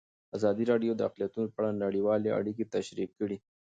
ازادي 0.37 0.63
راډیو 0.71 0.91
د 0.95 1.01
اقلیتونه 1.09 1.47
په 1.51 1.57
اړه 1.61 1.81
نړیوالې 1.83 2.29
اړیکې 2.39 2.71
تشریح 2.75 3.09
کړي. 3.19 3.37